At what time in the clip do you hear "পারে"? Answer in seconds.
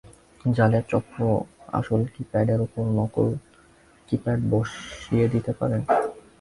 5.59-5.77